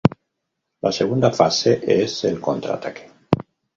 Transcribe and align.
La 0.81 0.91
segunda 0.91 1.31
fase 1.31 1.75
es 1.85 2.23
el 2.23 2.41
contraataque. 2.41 3.11